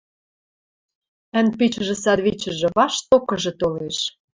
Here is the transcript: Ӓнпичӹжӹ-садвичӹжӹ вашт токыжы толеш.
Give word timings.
Ӓнпичӹжӹ-садвичӹжӹ 1.39 2.67
вашт 2.77 3.01
токыжы 3.09 3.51
толеш. 3.59 3.97